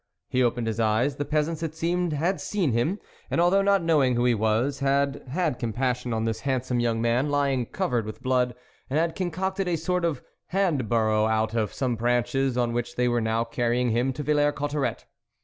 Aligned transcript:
He 0.29 0.41
opened 0.41 0.65
his 0.65 0.79
eyes; 0.79 1.17
the 1.17 1.25
peasants, 1.25 1.61
it 1.61 1.75
seemed, 1.75 2.11
had 2.13 2.41
seen 2.41 2.71
him, 2.71 2.97
and 3.29 3.39
although 3.39 3.61
not 3.61 3.83
knowing 3.83 4.15
who 4.15 4.25
he 4.25 4.33
was, 4.33 4.79
had 4.79 5.21
had 5.29 5.59
compassion 5.59 6.11
on 6.11 6.25
this 6.25 6.39
handsome 6.39 6.79
young 6.79 6.99
man 7.03 7.29
lying 7.29 7.67
covered 7.67 8.07
with 8.07 8.23
blood, 8.23 8.55
and 8.89 8.97
had 8.97 9.15
concocted 9.15 9.67
a 9.67 9.75
sort 9.75 10.03
of 10.03 10.23
hand 10.47 10.89
barrow 10.89 11.27
out 11.27 11.53
of 11.53 11.71
some 11.71 11.95
branches, 11.97 12.57
on 12.57 12.73
which 12.73 12.95
they 12.95 13.07
were 13.07 13.21
now 13.21 13.43
carrying 13.43 13.91
him 13.91 14.11
to 14.13 14.23
Villers 14.23 14.55
Cotterets. 14.55 15.05